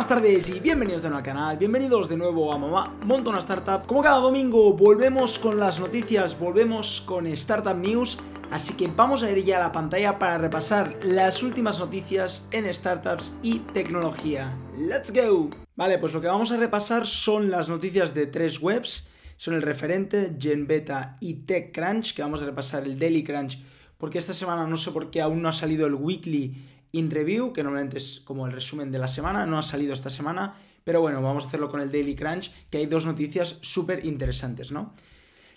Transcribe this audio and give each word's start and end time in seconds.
Buenas 0.00 0.22
tardes 0.22 0.48
y 0.48 0.60
bienvenidos 0.60 1.02
de 1.02 1.10
nuevo 1.10 1.18
al 1.18 1.24
canal, 1.24 1.58
bienvenidos 1.58 2.08
de 2.08 2.16
nuevo 2.16 2.54
a 2.54 2.56
Mamá 2.56 2.96
Monta 3.04 3.28
una 3.28 3.40
Startup. 3.40 3.86
Como 3.86 4.00
cada 4.00 4.16
domingo 4.16 4.72
volvemos 4.72 5.38
con 5.38 5.58
las 5.58 5.78
noticias, 5.78 6.38
volvemos 6.38 7.02
con 7.02 7.26
Startup 7.26 7.76
News, 7.76 8.16
así 8.50 8.72
que 8.72 8.88
vamos 8.88 9.22
a 9.22 9.30
ir 9.30 9.44
ya 9.44 9.58
a 9.58 9.60
la 9.60 9.72
pantalla 9.72 10.18
para 10.18 10.38
repasar 10.38 10.96
las 11.04 11.42
últimas 11.42 11.78
noticias 11.78 12.48
en 12.50 12.74
startups 12.74 13.36
y 13.42 13.58
tecnología. 13.58 14.56
¡Let's 14.78 15.12
go! 15.12 15.50
Vale, 15.76 15.98
pues 15.98 16.14
lo 16.14 16.22
que 16.22 16.28
vamos 16.28 16.50
a 16.50 16.56
repasar 16.56 17.06
son 17.06 17.50
las 17.50 17.68
noticias 17.68 18.14
de 18.14 18.26
tres 18.26 18.62
webs, 18.62 19.06
son 19.36 19.52
el 19.52 19.60
referente, 19.60 20.34
GenBeta 20.40 21.18
y 21.20 21.44
TechCrunch, 21.44 22.14
que 22.14 22.22
vamos 22.22 22.40
a 22.40 22.46
repasar 22.46 22.84
el 22.84 22.98
Daily 22.98 23.22
Crunch, 23.22 23.62
porque 23.98 24.16
esta 24.16 24.32
semana 24.32 24.66
no 24.66 24.78
sé 24.78 24.92
por 24.92 25.10
qué 25.10 25.20
aún 25.20 25.42
no 25.42 25.50
ha 25.50 25.52
salido 25.52 25.86
el 25.86 25.92
Weekly 25.92 26.79
in 26.92 27.10
review, 27.10 27.52
que 27.52 27.62
normalmente 27.62 27.98
es 27.98 28.20
como 28.24 28.46
el 28.46 28.52
resumen 28.52 28.90
de 28.90 28.98
la 28.98 29.08
semana, 29.08 29.46
no 29.46 29.58
ha 29.58 29.62
salido 29.62 29.92
esta 29.92 30.10
semana, 30.10 30.54
pero 30.84 31.00
bueno, 31.00 31.22
vamos 31.22 31.44
a 31.44 31.46
hacerlo 31.46 31.68
con 31.68 31.80
el 31.80 31.92
Daily 31.92 32.14
Crunch, 32.14 32.52
que 32.70 32.78
hay 32.78 32.86
dos 32.86 33.06
noticias 33.06 33.58
súper 33.60 34.04
interesantes, 34.04 34.72
¿no? 34.72 34.92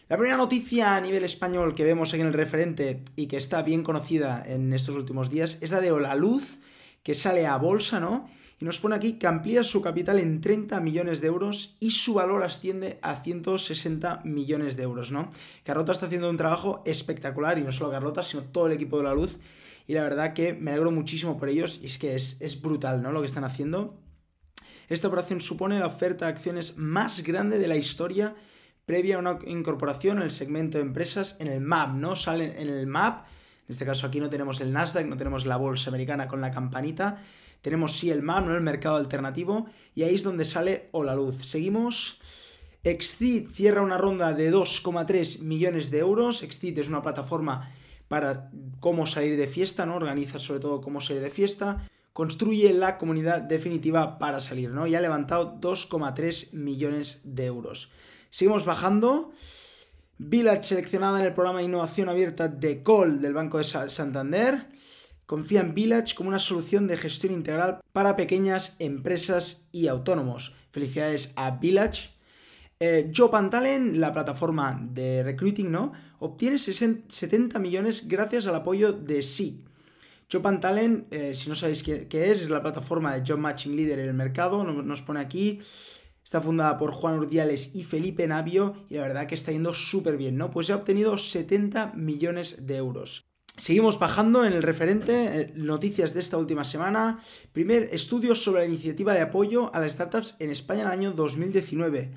La 0.09 0.17
primera 0.17 0.37
noticia 0.37 0.95
a 0.95 1.01
nivel 1.01 1.23
español 1.23 1.73
que 1.73 1.85
vemos 1.85 2.13
aquí 2.13 2.21
en 2.21 2.27
el 2.27 2.33
referente 2.33 3.01
y 3.15 3.27
que 3.27 3.37
está 3.37 3.61
bien 3.61 3.83
conocida 3.83 4.43
en 4.45 4.73
estos 4.73 4.95
últimos 4.95 5.29
días 5.29 5.57
es 5.61 5.71
la 5.71 5.81
de 5.81 5.91
Olaluz, 5.91 6.59
que 7.03 7.15
sale 7.15 7.47
a 7.47 7.57
bolsa, 7.57 7.99
¿no? 7.99 8.29
Y 8.59 8.65
nos 8.65 8.79
pone 8.79 8.95
aquí 8.95 9.13
que 9.13 9.27
amplía 9.27 9.63
su 9.63 9.81
capital 9.81 10.19
en 10.19 10.41
30 10.41 10.79
millones 10.81 11.21
de 11.21 11.27
euros 11.27 11.77
y 11.79 11.91
su 11.91 12.13
valor 12.13 12.43
asciende 12.43 12.99
a 13.01 13.15
160 13.15 14.21
millones 14.25 14.77
de 14.77 14.83
euros, 14.83 15.11
¿no? 15.11 15.31
Carlota 15.63 15.93
está 15.93 16.05
haciendo 16.05 16.29
un 16.29 16.37
trabajo 16.37 16.83
espectacular 16.85 17.57
y 17.57 17.63
no 17.63 17.71
solo 17.71 17.91
Carlota, 17.91 18.23
sino 18.23 18.43
todo 18.43 18.67
el 18.67 18.73
equipo 18.73 18.97
de 18.97 19.03
la 19.05 19.13
luz 19.13 19.39
y 19.87 19.93
la 19.93 20.03
verdad 20.03 20.33
que 20.33 20.53
me 20.53 20.71
alegro 20.71 20.91
muchísimo 20.91 21.37
por 21.37 21.49
ellos 21.49 21.79
y 21.81 21.87
es 21.87 21.97
que 21.97 22.15
es, 22.15 22.61
brutal, 22.61 23.01
¿no? 23.01 23.11
Lo 23.11 23.21
que 23.21 23.27
están 23.27 23.43
haciendo. 23.43 23.99
Esta 24.89 25.07
operación 25.07 25.41
supone 25.41 25.79
la 25.79 25.87
oferta 25.87 26.25
de 26.25 26.31
acciones 26.31 26.77
más 26.77 27.23
grande 27.23 27.59
de 27.59 27.67
la 27.67 27.75
historia 27.75 28.35
previa 28.85 29.15
a 29.15 29.19
una 29.19 29.39
incorporación 29.45 30.17
en 30.17 30.23
el 30.23 30.31
segmento 30.31 30.77
de 30.77 30.83
empresas 30.83 31.37
en 31.39 31.47
el 31.47 31.61
MAP, 31.61 31.95
¿no? 31.95 32.15
Salen 32.15 32.53
en 32.57 32.69
el 32.69 32.85
MAP, 32.85 33.25
en 33.67 33.71
este 33.71 33.85
caso 33.85 34.07
aquí 34.07 34.19
no 34.19 34.29
tenemos 34.29 34.59
el 34.61 34.73
Nasdaq, 34.73 35.05
no 35.05 35.17
tenemos 35.17 35.45
la 35.45 35.57
bolsa 35.57 35.89
americana 35.89 36.27
con 36.27 36.41
la 36.41 36.51
campanita, 36.51 37.21
tenemos 37.61 37.97
sí 37.97 38.11
el 38.11 38.21
MAP, 38.21 38.45
¿no? 38.45 38.55
El 38.55 38.61
mercado 38.61 38.97
alternativo, 38.97 39.67
y 39.95 40.03
ahí 40.03 40.15
es 40.15 40.23
donde 40.23 40.43
sale 40.43 40.89
o 40.91 41.03
la 41.03 41.15
luz. 41.15 41.45
Seguimos. 41.47 42.19
Exceed 42.83 43.47
cierra 43.47 43.81
una 43.81 43.97
ronda 43.97 44.33
de 44.33 44.51
2,3 44.51 45.39
millones 45.39 45.89
de 45.89 45.99
euros. 45.99 46.43
Exceed 46.43 46.77
es 46.77 46.89
una 46.89 47.01
plataforma 47.01 47.71
para 48.13 48.51
cómo 48.79 49.07
salir 49.07 49.37
de 49.37 49.47
fiesta, 49.47 49.87
¿no? 49.87 49.95
Organiza 49.95 50.37
sobre 50.37 50.59
todo 50.59 50.81
cómo 50.81 51.01
salir 51.01 51.23
de 51.23 51.31
fiesta. 51.31 51.89
Construye 52.13 52.71
la 52.71 52.99
comunidad 52.99 53.41
definitiva 53.41 54.19
para 54.19 54.39
salir, 54.39 54.69
¿no? 54.69 54.85
Y 54.85 54.93
ha 54.93 55.01
levantado 55.01 55.59
2,3 55.59 56.53
millones 56.53 57.21
de 57.23 57.47
euros. 57.47 57.89
Seguimos 58.29 58.65
bajando. 58.65 59.31
Village 60.19 60.61
seleccionada 60.61 61.21
en 61.21 61.25
el 61.25 61.33
programa 61.33 61.57
de 61.57 61.65
innovación 61.65 62.07
abierta 62.07 62.47
de 62.49 62.83
Call 62.83 63.19
del 63.19 63.33
Banco 63.33 63.57
de 63.57 63.63
Santander. 63.63 64.67
Confía 65.25 65.61
en 65.61 65.73
Village 65.73 66.13
como 66.13 66.29
una 66.29 66.37
solución 66.37 66.85
de 66.85 66.97
gestión 66.97 67.33
integral 67.33 67.81
para 67.93 68.15
pequeñas 68.15 68.75
empresas 68.77 69.69
y 69.71 69.87
autónomos. 69.87 70.53
Felicidades 70.69 71.33
a 71.35 71.49
Village 71.49 72.11
eh, 72.85 73.49
Talent, 73.49 73.95
la 73.95 74.11
plataforma 74.11 74.77
de 74.91 75.23
recruiting, 75.23 75.71
¿no? 75.71 75.93
Obtiene 76.19 76.59
70 76.59 77.57
millones 77.59 78.07
gracias 78.07 78.45
al 78.47 78.55
apoyo 78.55 78.91
de 78.91 79.23
SEED. 79.23 79.53
Job 80.29 80.59
Talent, 80.59 81.13
eh, 81.13 81.33
si 81.35 81.47
no 81.47 81.55
sabéis 81.55 81.83
qué, 81.83 82.07
es, 82.11 82.41
es 82.41 82.49
la 82.49 82.61
plataforma 82.61 83.13
de 83.13 83.23
Job 83.25 83.37
Matching 83.37 83.75
Leader 83.75 83.99
en 83.99 84.07
el 84.07 84.13
mercado, 84.13 84.63
nos, 84.63 85.01
pone 85.01 85.19
aquí. 85.19 85.59
Está 86.23 86.41
fundada 86.41 86.77
por 86.77 86.91
Juan 86.91 87.19
Urdiales 87.19 87.75
y 87.75 87.83
Felipe 87.83 88.27
Navio 88.27 88.85
y 88.89 88.95
la 88.95 89.01
verdad 89.01 89.27
que 89.27 89.35
está 89.35 89.51
yendo 89.51 89.73
súper 89.73 90.17
bien, 90.17 90.37
¿no? 90.37 90.49
Pues 90.49 90.67
ya 90.67 90.75
ha 90.75 90.77
obtenido 90.77 91.17
70 91.17 91.93
millones 91.95 92.65
de 92.65 92.77
euros. 92.77 93.27
Seguimos 93.57 93.99
bajando 93.99 94.45
en 94.45 94.53
el 94.53 94.63
referente, 94.63 95.41
eh, 95.41 95.53
noticias 95.55 96.13
de 96.13 96.21
esta 96.21 96.37
última 96.37 96.63
semana. 96.63 97.19
Primer 97.51 97.89
estudio 97.91 98.35
sobre 98.35 98.61
la 98.61 98.67
iniciativa 98.67 99.13
de 99.13 99.21
apoyo 99.21 99.73
a 99.75 99.79
las 99.79 99.93
startups 99.93 100.35
en 100.39 100.49
España 100.49 100.81
en 100.81 100.87
el 100.87 100.93
año 100.93 101.11
2019 101.11 102.11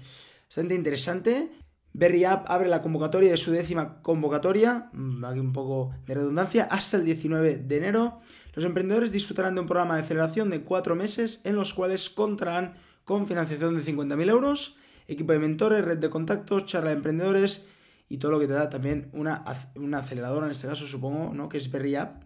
bastante 0.48 0.74
interesante. 0.74 1.50
Berry 1.92 2.24
App 2.24 2.50
abre 2.50 2.68
la 2.68 2.82
convocatoria 2.82 3.30
de 3.30 3.38
su 3.38 3.52
décima 3.52 4.02
convocatoria, 4.02 4.90
mm, 4.92 5.24
aquí 5.24 5.40
un 5.40 5.52
poco 5.52 5.94
de 6.06 6.14
redundancia, 6.14 6.64
hasta 6.70 6.98
el 6.98 7.04
19 7.04 7.56
de 7.56 7.76
enero. 7.76 8.20
Los 8.52 8.64
emprendedores 8.64 9.12
disfrutarán 9.12 9.54
de 9.54 9.62
un 9.62 9.66
programa 9.66 9.96
de 9.96 10.02
aceleración 10.02 10.50
de 10.50 10.60
cuatro 10.62 10.94
meses 10.94 11.40
en 11.44 11.56
los 11.56 11.72
cuales 11.72 12.10
contarán 12.10 12.74
con 13.04 13.26
financiación 13.26 13.76
de 13.76 13.82
50.000 13.82 14.28
euros, 14.28 14.76
equipo 15.08 15.32
de 15.32 15.38
mentores, 15.38 15.84
red 15.84 15.98
de 15.98 16.10
contactos, 16.10 16.66
charla 16.66 16.90
de 16.90 16.96
emprendedores 16.96 17.66
y 18.08 18.18
todo 18.18 18.32
lo 18.32 18.40
que 18.40 18.46
te 18.46 18.52
da 18.52 18.68
también 18.68 19.08
una, 19.12 19.44
una 19.74 19.98
aceleradora, 19.98 20.46
en 20.46 20.52
este 20.52 20.66
caso 20.66 20.86
supongo, 20.86 21.32
¿no? 21.32 21.48
que 21.48 21.56
es 21.56 21.70
Berry 21.70 21.94
App 21.94 22.25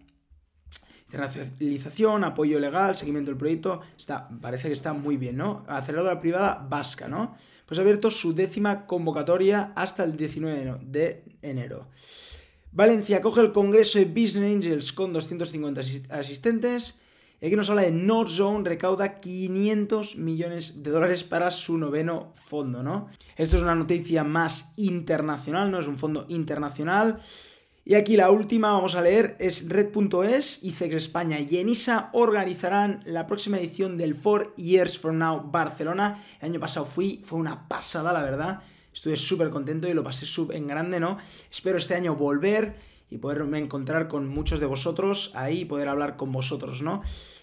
internacionalización, 1.11 2.23
apoyo 2.23 2.59
legal, 2.59 2.95
seguimiento 2.95 3.31
del 3.31 3.37
proyecto, 3.37 3.81
está, 3.97 4.29
parece 4.41 4.67
que 4.67 4.73
está 4.73 4.93
muy 4.93 5.17
bien, 5.17 5.35
¿no? 5.35 5.63
Aceleradora 5.67 6.21
privada 6.21 6.65
vasca, 6.69 7.07
¿no? 7.07 7.35
Pues 7.65 7.77
ha 7.79 7.81
abierto 7.81 8.09
su 8.11 8.33
décima 8.33 8.85
convocatoria 8.85 9.73
hasta 9.75 10.03
el 10.03 10.15
19 10.15 10.79
de 10.83 11.23
enero. 11.41 11.87
Valencia 12.71 13.21
coge 13.21 13.41
el 13.41 13.51
congreso 13.51 13.99
de 13.99 14.05
Business 14.05 14.55
Angels 14.55 14.93
con 14.93 15.11
250 15.11 15.81
asistentes. 16.09 17.01
Y 17.41 17.47
aquí 17.47 17.55
nos 17.55 17.69
habla 17.69 17.81
de 17.81 17.91
Northzone, 17.91 18.63
recauda 18.63 19.19
500 19.19 20.15
millones 20.15 20.83
de 20.83 20.91
dólares 20.91 21.23
para 21.23 21.49
su 21.51 21.77
noveno 21.77 22.31
fondo, 22.33 22.83
¿no? 22.83 23.09
Esto 23.35 23.57
es 23.57 23.63
una 23.63 23.75
noticia 23.75 24.23
más 24.23 24.73
internacional, 24.77 25.71
¿no? 25.71 25.79
Es 25.79 25.87
un 25.87 25.97
fondo 25.97 26.25
internacional. 26.29 27.19
Y 27.83 27.95
aquí 27.95 28.15
la 28.15 28.29
última, 28.29 28.73
vamos 28.73 28.93
a 28.93 29.01
leer, 29.01 29.35
es 29.39 29.67
Red.es, 29.67 30.63
ICEX 30.63 30.95
España 30.95 31.39
y 31.39 31.57
Enisa 31.57 32.11
organizarán 32.13 33.01
la 33.05 33.25
próxima 33.25 33.57
edición 33.57 33.97
del 33.97 34.13
Four 34.13 34.55
Years 34.55 34.99
From 34.99 35.17
Now 35.17 35.49
Barcelona. 35.51 36.23
El 36.39 36.51
año 36.51 36.59
pasado 36.59 36.85
fui, 36.85 37.21
fue 37.23 37.39
una 37.39 37.67
pasada, 37.67 38.13
la 38.13 38.21
verdad. 38.21 38.61
Estuve 38.93 39.17
súper 39.17 39.49
contento 39.49 39.87
y 39.87 39.93
lo 39.93 40.03
pasé 40.03 40.27
súper 40.27 40.57
en 40.57 40.67
grande, 40.67 40.99
¿no? 40.99 41.17
Espero 41.49 41.79
este 41.79 41.95
año 41.95 42.15
volver 42.15 42.75
y 43.09 43.17
poderme 43.17 43.57
encontrar 43.57 44.07
con 44.07 44.27
muchos 44.27 44.59
de 44.59 44.67
vosotros 44.67 45.31
ahí 45.33 45.61
y 45.61 45.65
poder 45.65 45.89
hablar 45.89 46.17
con 46.17 46.31
vosotros, 46.31 46.83
¿no? 46.83 47.01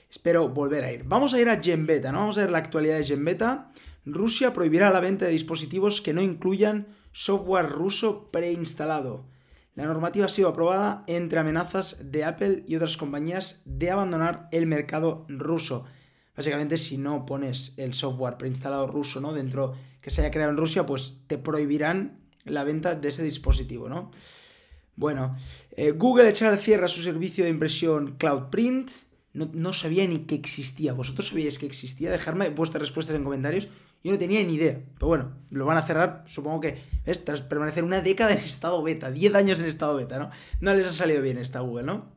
Espero 0.08 0.48
volver 0.48 0.84
a 0.84 0.92
ir. 0.92 1.02
Vamos 1.02 1.34
a 1.34 1.40
ir 1.40 1.48
a 1.48 1.60
Genbeta, 1.60 2.12
¿no? 2.12 2.20
Vamos 2.20 2.38
a 2.38 2.42
ver 2.42 2.50
la 2.50 2.58
actualidad 2.58 2.98
de 2.98 3.04
Genbeta. 3.04 3.72
Rusia 4.06 4.52
prohibirá 4.52 4.90
la 4.90 5.00
venta 5.00 5.24
de 5.24 5.32
dispositivos 5.32 6.00
que 6.00 6.12
no 6.12 6.22
incluyan 6.22 6.86
software 7.12 7.68
ruso 7.68 8.30
preinstalado. 8.30 9.24
La 9.78 9.84
normativa 9.84 10.26
ha 10.26 10.28
sido 10.28 10.48
aprobada 10.48 11.04
entre 11.06 11.38
amenazas 11.38 11.98
de 12.10 12.24
Apple 12.24 12.64
y 12.66 12.74
otras 12.74 12.96
compañías 12.96 13.62
de 13.64 13.92
abandonar 13.92 14.48
el 14.50 14.66
mercado 14.66 15.24
ruso. 15.28 15.84
Básicamente, 16.36 16.76
si 16.78 16.98
no 16.98 17.24
pones 17.24 17.74
el 17.76 17.94
software 17.94 18.38
preinstalado 18.38 18.88
ruso, 18.88 19.20
¿no? 19.20 19.32
Dentro 19.32 19.76
que 20.00 20.10
se 20.10 20.20
haya 20.20 20.32
creado 20.32 20.50
en 20.50 20.56
Rusia, 20.56 20.84
pues 20.84 21.18
te 21.28 21.38
prohibirán 21.38 22.18
la 22.44 22.64
venta 22.64 22.96
de 22.96 23.08
ese 23.08 23.22
dispositivo, 23.22 23.88
¿no? 23.88 24.10
Bueno, 24.96 25.36
eh, 25.70 25.92
Google 25.92 26.28
echará 26.28 26.50
al 26.50 26.58
cierre 26.58 26.88
su 26.88 27.00
servicio 27.00 27.44
de 27.44 27.50
impresión 27.50 28.16
Cloud 28.18 28.50
Print. 28.50 28.90
No, 29.32 29.48
no, 29.52 29.72
sabía 29.72 30.04
ni 30.08 30.24
que 30.24 30.34
existía. 30.34 30.92
¿Vosotros 30.92 31.28
sabíais 31.28 31.56
que 31.56 31.66
existía? 31.66 32.10
Dejadme 32.10 32.48
vuestras 32.48 32.82
respuestas 32.82 33.14
en 33.14 33.22
comentarios. 33.22 33.68
Yo 34.02 34.12
no 34.12 34.18
tenía 34.18 34.42
ni 34.44 34.54
idea. 34.54 34.80
Pero 34.94 35.06
bueno, 35.08 35.32
lo 35.50 35.64
van 35.64 35.76
a 35.76 35.82
cerrar, 35.82 36.24
supongo 36.26 36.60
que 36.60 36.78
es 37.04 37.24
tras 37.24 37.42
permanecer 37.42 37.84
una 37.84 38.00
década 38.00 38.32
en 38.32 38.38
estado 38.38 38.82
beta, 38.82 39.10
10 39.10 39.34
años 39.34 39.60
en 39.60 39.66
estado 39.66 39.96
beta, 39.96 40.18
¿no? 40.18 40.30
No 40.60 40.74
les 40.74 40.86
ha 40.86 40.92
salido 40.92 41.22
bien 41.22 41.38
esta 41.38 41.60
Google, 41.60 41.84
¿no? 41.84 42.12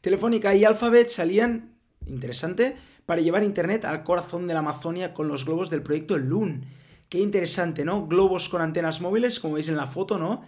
Telefónica 0.00 0.54
y 0.54 0.64
Alphabet 0.64 1.08
salían, 1.08 1.74
interesante, 2.06 2.76
para 3.06 3.20
llevar 3.20 3.42
Internet 3.42 3.84
al 3.84 4.04
corazón 4.04 4.46
de 4.46 4.54
la 4.54 4.60
Amazonia 4.60 5.14
con 5.14 5.28
los 5.28 5.44
globos 5.44 5.70
del 5.70 5.82
proyecto 5.82 6.18
Loon. 6.18 6.66
Qué 7.08 7.18
interesante, 7.18 7.84
¿no? 7.84 8.06
Globos 8.06 8.48
con 8.48 8.60
antenas 8.60 9.00
móviles, 9.00 9.40
como 9.40 9.54
veis 9.54 9.68
en 9.68 9.76
la 9.76 9.86
foto, 9.86 10.18
¿no? 10.18 10.42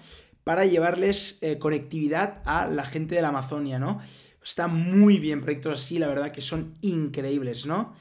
Para 0.44 0.66
llevarles 0.66 1.38
eh, 1.40 1.58
conectividad 1.58 2.42
a 2.44 2.66
la 2.66 2.84
gente 2.84 3.14
de 3.14 3.22
la 3.22 3.28
Amazonia, 3.28 3.78
¿no? 3.78 4.00
Está 4.44 4.68
muy 4.68 5.18
bien 5.18 5.40
proyectos 5.40 5.82
así, 5.82 5.98
la 5.98 6.06
verdad 6.06 6.32
que 6.32 6.40
son 6.40 6.76
increíbles, 6.82 7.66
¿no? 7.66 7.94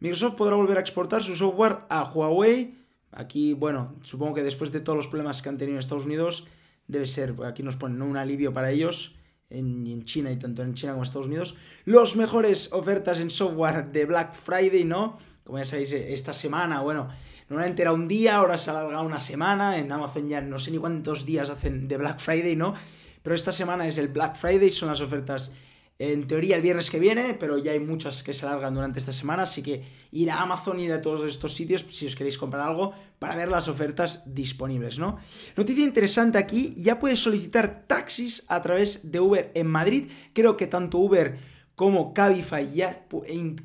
Microsoft 0.00 0.36
podrá 0.36 0.54
volver 0.54 0.76
a 0.76 0.80
exportar 0.80 1.22
su 1.22 1.34
software 1.34 1.80
a 1.88 2.04
Huawei. 2.04 2.74
Aquí, 3.10 3.54
bueno, 3.54 3.96
supongo 4.02 4.34
que 4.34 4.42
después 4.42 4.70
de 4.70 4.80
todos 4.80 4.96
los 4.96 5.08
problemas 5.08 5.42
que 5.42 5.48
han 5.48 5.58
tenido 5.58 5.76
en 5.76 5.80
Estados 5.80 6.06
Unidos, 6.06 6.46
debe 6.86 7.06
ser, 7.06 7.34
aquí 7.44 7.62
nos 7.62 7.76
ponen 7.76 8.02
un 8.02 8.16
alivio 8.16 8.52
para 8.52 8.70
ellos, 8.70 9.16
en, 9.50 10.04
China 10.04 10.30
y 10.30 10.36
tanto 10.36 10.62
en 10.62 10.74
China 10.74 10.92
como 10.92 11.02
en 11.02 11.06
Estados 11.06 11.26
Unidos. 11.26 11.56
Los 11.84 12.16
mejores 12.16 12.72
ofertas 12.72 13.18
en 13.18 13.30
software 13.30 13.90
de 13.90 14.04
Black 14.04 14.34
Friday, 14.34 14.84
¿no? 14.84 15.18
Como 15.44 15.58
ya 15.58 15.64
sabéis, 15.64 15.92
esta 15.92 16.34
semana, 16.34 16.80
bueno, 16.82 17.08
normalmente 17.48 17.82
era 17.82 17.92
un 17.92 18.06
día, 18.06 18.36
ahora 18.36 18.58
se 18.58 18.70
ha 18.70 18.78
alargado 18.78 19.06
una 19.06 19.20
semana. 19.20 19.78
En 19.78 19.90
Amazon 19.90 20.28
ya 20.28 20.40
no 20.40 20.58
sé 20.58 20.70
ni 20.70 20.78
cuántos 20.78 21.24
días 21.24 21.48
hacen 21.48 21.88
de 21.88 21.96
Black 21.96 22.20
Friday, 22.20 22.54
¿no? 22.54 22.74
Pero 23.22 23.34
esta 23.34 23.52
semana 23.52 23.88
es 23.88 23.98
el 23.98 24.08
Black 24.08 24.36
Friday, 24.36 24.70
son 24.70 24.90
las 24.90 25.00
ofertas 25.00 25.52
en 25.98 26.28
teoría 26.28 26.56
el 26.56 26.62
viernes 26.62 26.90
que 26.90 27.00
viene, 27.00 27.34
pero 27.34 27.58
ya 27.58 27.72
hay 27.72 27.80
muchas 27.80 28.22
que 28.22 28.32
se 28.32 28.46
alargan 28.46 28.74
durante 28.74 29.00
esta 29.00 29.12
semana, 29.12 29.42
así 29.42 29.62
que 29.62 29.82
ir 30.12 30.30
a 30.30 30.40
Amazon, 30.40 30.78
ir 30.78 30.92
a 30.92 31.02
todos 31.02 31.28
estos 31.28 31.54
sitios 31.54 31.84
si 31.90 32.06
os 32.06 32.14
queréis 32.14 32.38
comprar 32.38 32.68
algo 32.68 32.92
para 33.18 33.34
ver 33.34 33.48
las 33.48 33.66
ofertas 33.66 34.22
disponibles, 34.24 34.98
¿no? 34.98 35.18
Noticia 35.56 35.82
interesante 35.82 36.38
aquí, 36.38 36.72
ya 36.76 37.00
puedes 37.00 37.18
solicitar 37.18 37.84
taxis 37.88 38.44
a 38.48 38.62
través 38.62 39.10
de 39.10 39.18
Uber 39.18 39.50
en 39.54 39.66
Madrid. 39.66 40.10
Creo 40.32 40.56
que 40.56 40.68
tanto 40.68 40.98
Uber 40.98 41.38
como 41.74 42.14
Cabify 42.14 42.72
ya 42.72 43.06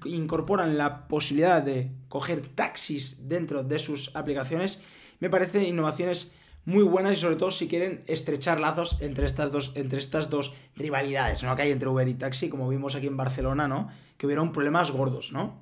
incorporan 0.06 0.77
la 0.77 1.07
posibilidad 1.07 1.62
de 1.62 1.91
coger 2.09 2.47
taxis 2.47 3.27
dentro 3.27 3.63
de 3.63 3.77
sus 3.77 4.15
aplicaciones. 4.15 4.81
Me 5.19 5.30
parece 5.30 5.68
innovaciones 5.68 6.33
muy 6.65 6.83
buenas 6.83 7.13
y 7.13 7.18
sobre 7.18 7.36
todo 7.36 7.51
si 7.51 7.68
quieren 7.68 8.04
estrechar 8.07 8.60
lazos 8.60 8.98
entre 9.01 9.25
estas 9.25 9.51
dos, 9.51 9.71
entre 9.75 10.00
estas 10.00 10.30
dos 10.30 10.54
rivalidades, 10.75 11.44
¿no? 11.44 11.56
Que 11.56 11.63
hay 11.63 11.71
entre 11.71 11.89
Uber 11.89 12.07
y 12.07 12.13
Taxi, 12.13 12.50
como 12.50 12.69
vimos 12.69 12.95
aquí 12.95 13.07
en 13.07 13.18
Barcelona, 13.18 13.68
¿no? 13.68 13.89
Que 14.18 14.25
hubieron 14.25 14.51
problemas 14.51 14.92
gordos, 14.92 15.33
¿no? 15.33 15.62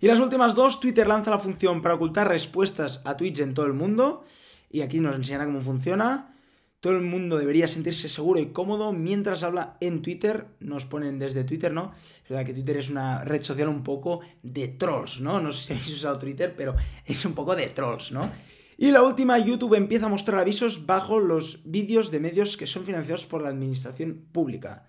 Y 0.00 0.06
las 0.06 0.20
últimas 0.20 0.54
dos, 0.54 0.78
Twitter 0.78 1.06
lanza 1.06 1.30
la 1.30 1.38
función 1.38 1.82
para 1.82 1.94
ocultar 1.94 2.28
respuestas 2.28 3.02
a 3.04 3.16
tweets 3.16 3.40
en 3.40 3.54
todo 3.54 3.66
el 3.66 3.72
mundo. 3.72 4.24
Y 4.70 4.82
aquí 4.82 5.00
nos 5.00 5.16
enseñará 5.16 5.46
cómo 5.46 5.60
funciona. 5.60 6.34
Todo 6.80 6.92
el 6.92 7.02
mundo 7.02 7.38
debería 7.38 7.66
sentirse 7.66 8.08
seguro 8.08 8.38
y 8.38 8.52
cómodo 8.52 8.92
mientras 8.92 9.42
habla 9.42 9.76
en 9.80 10.02
Twitter. 10.02 10.46
Nos 10.60 10.86
ponen 10.86 11.18
desde 11.18 11.42
Twitter, 11.42 11.72
¿no? 11.72 11.92
Es 12.22 12.28
verdad 12.28 12.46
que 12.46 12.54
Twitter 12.54 12.76
es 12.76 12.90
una 12.90 13.24
red 13.24 13.42
social 13.42 13.66
un 13.66 13.82
poco 13.82 14.20
de 14.44 14.68
trolls, 14.68 15.20
¿no? 15.20 15.40
No 15.40 15.50
sé 15.50 15.64
si 15.64 15.72
habéis 15.72 15.90
usado 15.90 16.18
Twitter, 16.20 16.54
pero 16.56 16.76
es 17.04 17.24
un 17.24 17.32
poco 17.32 17.56
de 17.56 17.66
trolls, 17.66 18.12
¿no? 18.12 18.30
Y 18.80 18.92
la 18.92 19.02
última, 19.02 19.36
YouTube 19.40 19.74
empieza 19.74 20.06
a 20.06 20.08
mostrar 20.08 20.38
avisos 20.38 20.86
bajo 20.86 21.18
los 21.18 21.62
vídeos 21.64 22.12
de 22.12 22.20
medios 22.20 22.56
que 22.56 22.68
son 22.68 22.84
financiados 22.84 23.26
por 23.26 23.42
la 23.42 23.48
administración 23.48 24.28
pública. 24.30 24.86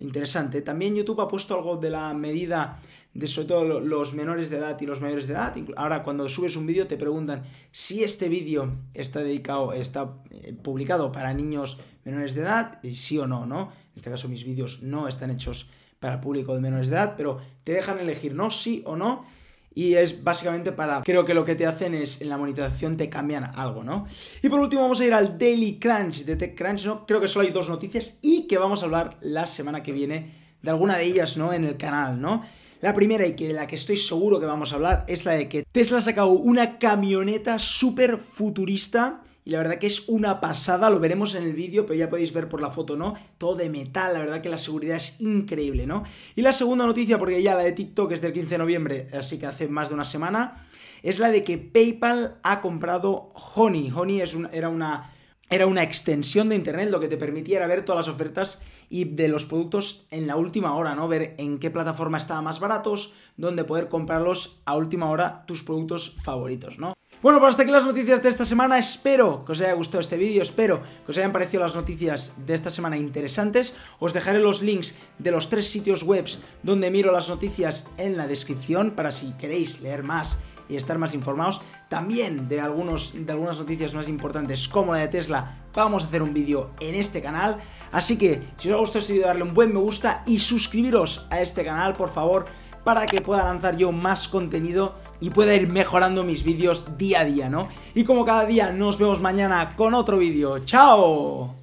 Interesante. 0.00 0.62
También 0.62 0.96
YouTube 0.96 1.20
ha 1.20 1.28
puesto 1.28 1.54
algo 1.54 1.76
de 1.76 1.90
la 1.90 2.14
medida 2.14 2.80
de 3.12 3.26
sobre 3.26 3.48
todo 3.48 3.80
los 3.80 4.14
menores 4.14 4.48
de 4.48 4.56
edad 4.56 4.80
y 4.80 4.86
los 4.86 5.02
mayores 5.02 5.26
de 5.26 5.34
edad. 5.34 5.54
Ahora 5.76 6.02
cuando 6.02 6.26
subes 6.30 6.56
un 6.56 6.66
vídeo 6.66 6.86
te 6.86 6.96
preguntan 6.96 7.42
si 7.70 8.02
este 8.02 8.30
vídeo 8.30 8.78
está 8.94 9.20
dedicado, 9.20 9.74
está 9.74 10.14
eh, 10.30 10.54
publicado 10.54 11.12
para 11.12 11.34
niños 11.34 11.78
menores 12.06 12.34
de 12.34 12.40
edad, 12.40 12.82
y 12.82 12.94
sí 12.94 13.18
o 13.18 13.26
no, 13.26 13.44
¿no? 13.44 13.72
En 13.90 13.96
este 13.96 14.10
caso 14.10 14.26
mis 14.30 14.44
vídeos 14.44 14.82
no 14.82 15.06
están 15.06 15.30
hechos 15.30 15.68
para 16.00 16.22
público 16.22 16.54
de 16.54 16.60
menores 16.60 16.88
de 16.88 16.96
edad, 16.96 17.12
pero 17.14 17.40
te 17.62 17.72
dejan 17.72 17.98
elegir 17.98 18.34
no, 18.34 18.50
sí 18.50 18.82
o 18.86 18.96
no 18.96 19.26
y 19.74 19.94
es 19.94 20.22
básicamente 20.22 20.72
para, 20.72 21.02
creo 21.02 21.24
que 21.24 21.34
lo 21.34 21.44
que 21.44 21.54
te 21.54 21.66
hacen 21.66 21.94
es 21.94 22.20
en 22.20 22.28
la 22.28 22.38
monetización 22.38 22.96
te 22.96 23.08
cambian 23.08 23.44
algo, 23.54 23.82
¿no? 23.84 24.06
Y 24.42 24.48
por 24.48 24.60
último 24.60 24.82
vamos 24.82 25.00
a 25.00 25.04
ir 25.04 25.14
al 25.14 25.38
Daily 25.38 25.78
Crunch 25.78 26.24
de 26.24 26.36
TechCrunch, 26.36 26.84
¿no? 26.84 27.06
Creo 27.06 27.20
que 27.20 27.28
solo 27.28 27.46
hay 27.46 27.52
dos 27.52 27.68
noticias 27.68 28.18
y 28.22 28.46
que 28.46 28.58
vamos 28.58 28.82
a 28.82 28.86
hablar 28.86 29.16
la 29.20 29.46
semana 29.46 29.82
que 29.82 29.92
viene 29.92 30.32
de 30.62 30.70
alguna 30.70 30.96
de 30.96 31.04
ellas, 31.04 31.36
¿no? 31.36 31.52
En 31.52 31.64
el 31.64 31.76
canal, 31.76 32.20
¿no? 32.20 32.44
La 32.80 32.94
primera 32.94 33.26
y 33.26 33.36
que 33.36 33.48
de 33.48 33.54
la 33.54 33.66
que 33.66 33.76
estoy 33.76 33.96
seguro 33.96 34.40
que 34.40 34.46
vamos 34.46 34.72
a 34.72 34.74
hablar 34.74 35.04
es 35.06 35.24
la 35.24 35.32
de 35.32 35.48
que 35.48 35.64
Tesla 35.70 35.98
ha 35.98 36.00
sacado 36.00 36.30
una 36.30 36.78
camioneta 36.78 37.58
súper 37.58 38.18
futurista 38.18 39.22
y 39.44 39.50
la 39.50 39.58
verdad 39.58 39.78
que 39.78 39.86
es 39.86 40.08
una 40.08 40.40
pasada, 40.40 40.88
lo 40.90 41.00
veremos 41.00 41.34
en 41.34 41.42
el 41.42 41.52
vídeo, 41.52 41.84
pero 41.84 41.98
ya 41.98 42.10
podéis 42.10 42.32
ver 42.32 42.48
por 42.48 42.60
la 42.60 42.70
foto, 42.70 42.96
¿no? 42.96 43.14
Todo 43.38 43.56
de 43.56 43.68
metal, 43.68 44.12
la 44.12 44.20
verdad 44.20 44.40
que 44.40 44.48
la 44.48 44.58
seguridad 44.58 44.96
es 44.96 45.20
increíble, 45.20 45.86
¿no? 45.86 46.04
Y 46.36 46.42
la 46.42 46.52
segunda 46.52 46.86
noticia, 46.86 47.18
porque 47.18 47.42
ya 47.42 47.54
la 47.54 47.62
de 47.62 47.72
TikTok 47.72 48.12
es 48.12 48.20
del 48.20 48.32
15 48.32 48.50
de 48.50 48.58
noviembre, 48.58 49.08
así 49.12 49.38
que 49.38 49.46
hace 49.46 49.68
más 49.68 49.88
de 49.88 49.94
una 49.96 50.04
semana, 50.04 50.66
es 51.02 51.18
la 51.18 51.30
de 51.30 51.42
que 51.42 51.58
PayPal 51.58 52.38
ha 52.42 52.60
comprado 52.60 53.32
Honey. 53.54 53.90
Honey 53.94 54.20
es 54.20 54.36
era 54.52 54.68
una 54.68 55.10
era 55.50 55.66
una 55.66 55.82
extensión 55.82 56.48
de 56.48 56.54
internet, 56.54 56.88
lo 56.88 56.98
que 56.98 57.08
te 57.08 57.18
permitía 57.18 57.66
ver 57.66 57.84
todas 57.84 58.06
las 58.06 58.14
ofertas 58.14 58.62
y 58.88 59.04
de 59.04 59.28
los 59.28 59.44
productos 59.44 60.06
en 60.10 60.26
la 60.26 60.36
última 60.36 60.74
hora, 60.74 60.94
¿no? 60.94 61.08
Ver 61.08 61.34
en 61.36 61.58
qué 61.58 61.70
plataforma 61.70 62.16
estaban 62.16 62.44
más 62.44 62.58
baratos, 62.58 63.12
dónde 63.36 63.64
poder 63.64 63.88
comprarlos 63.88 64.62
a 64.64 64.76
última 64.76 65.10
hora 65.10 65.44
tus 65.46 65.62
productos 65.62 66.16
favoritos, 66.22 66.78
¿no? 66.78 66.94
Bueno, 67.22 67.38
pues 67.38 67.50
hasta 67.50 67.62
aquí 67.62 67.70
las 67.70 67.84
noticias 67.84 68.20
de 68.20 68.28
esta 68.28 68.44
semana. 68.44 68.80
Espero 68.80 69.44
que 69.44 69.52
os 69.52 69.60
haya 69.60 69.74
gustado 69.74 70.00
este 70.00 70.16
vídeo, 70.16 70.42
espero 70.42 70.82
que 71.06 71.12
os 71.12 71.18
hayan 71.18 71.30
parecido 71.30 71.62
las 71.62 71.76
noticias 71.76 72.34
de 72.36 72.52
esta 72.52 72.68
semana 72.68 72.96
interesantes. 72.96 73.76
Os 74.00 74.12
dejaré 74.12 74.40
los 74.40 74.60
links 74.60 74.96
de 75.20 75.30
los 75.30 75.48
tres 75.48 75.70
sitios 75.70 76.02
web 76.02 76.26
donde 76.64 76.90
miro 76.90 77.12
las 77.12 77.28
noticias 77.28 77.88
en 77.96 78.16
la 78.16 78.26
descripción 78.26 78.90
para 78.90 79.12
si 79.12 79.34
queréis 79.34 79.82
leer 79.82 80.02
más 80.02 80.40
y 80.68 80.74
estar 80.74 80.98
más 80.98 81.14
informados. 81.14 81.60
También 81.88 82.48
de, 82.48 82.60
algunos, 82.60 83.12
de 83.14 83.30
algunas 83.30 83.56
noticias 83.56 83.94
más 83.94 84.08
importantes 84.08 84.66
como 84.66 84.92
la 84.92 84.98
de 84.98 85.08
Tesla, 85.08 85.58
vamos 85.74 86.02
a 86.02 86.06
hacer 86.06 86.22
un 86.22 86.34
vídeo 86.34 86.72
en 86.80 86.96
este 86.96 87.22
canal. 87.22 87.58
Así 87.92 88.18
que 88.18 88.42
si 88.56 88.68
os 88.68 88.74
ha 88.74 88.80
gustado 88.80 88.98
este 88.98 89.12
vídeo, 89.12 89.28
darle 89.28 89.44
un 89.44 89.54
buen 89.54 89.72
me 89.72 89.78
gusta 89.78 90.24
y 90.26 90.40
suscribiros 90.40 91.24
a 91.30 91.40
este 91.40 91.64
canal, 91.64 91.92
por 91.92 92.08
favor 92.08 92.46
para 92.84 93.06
que 93.06 93.20
pueda 93.20 93.44
lanzar 93.44 93.76
yo 93.76 93.92
más 93.92 94.28
contenido 94.28 94.94
y 95.22 95.30
pueda 95.30 95.54
ir 95.54 95.68
mejorando 95.68 96.24
mis 96.24 96.42
vídeos 96.42 96.98
día 96.98 97.20
a 97.20 97.24
día, 97.24 97.48
¿no? 97.48 97.68
Y 97.94 98.02
como 98.04 98.24
cada 98.24 98.44
día 98.44 98.72
nos 98.72 98.98
vemos 98.98 99.20
mañana 99.20 99.70
con 99.76 99.94
otro 99.94 100.18
vídeo. 100.18 100.58
¡Chao! 100.64 101.61